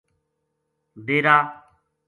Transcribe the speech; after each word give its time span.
ڈیرا 1.05 1.37